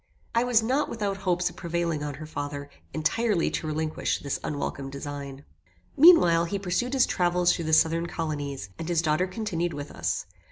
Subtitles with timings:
[0.33, 4.89] I was not without hopes of prevailing on her father entirely to relinquish this unwelcome
[4.89, 5.45] design.
[5.95, 10.25] Meanwhile, he pursued his travels through the southern colonies, and his daughter continued with us.